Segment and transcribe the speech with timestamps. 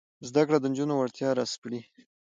[0.29, 1.79] زده کړه د نجونو وړتیاوې راسپړي.